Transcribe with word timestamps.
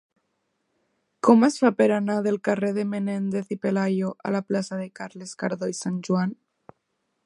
Com 1.27 1.45
es 1.47 1.57
fa 1.65 1.71
per 1.81 1.87
anar 1.99 2.15
del 2.29 2.39
carrer 2.49 2.71
de 2.79 2.87
Menéndez 2.95 3.55
y 3.57 3.61
Pelayo 3.67 4.13
a 4.31 4.35
la 4.39 4.45
plaça 4.49 4.83
de 4.85 4.93
Carles 5.01 5.39
Cardó 5.45 5.75
i 5.77 5.83
Sanjoan? 5.83 6.39